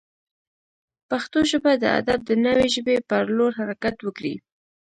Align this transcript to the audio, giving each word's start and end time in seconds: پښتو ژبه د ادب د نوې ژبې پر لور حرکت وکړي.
پښتو 1.09 1.39
ژبه 1.51 1.71
د 1.77 1.85
ادب 1.99 2.19
د 2.25 2.31
نوې 2.45 2.67
ژبې 2.75 2.95
پر 3.09 3.23
لور 3.37 3.51
حرکت 3.59 3.95
وکړي. 4.01 4.35